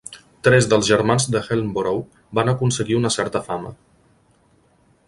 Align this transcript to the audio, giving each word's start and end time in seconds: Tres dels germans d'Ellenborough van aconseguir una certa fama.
Tres 0.45 0.67
dels 0.71 0.87
germans 0.93 1.27
d'Ellenborough 1.35 2.01
van 2.41 2.51
aconseguir 2.55 2.99
una 3.03 3.13
certa 3.19 3.45
fama. 3.53 3.79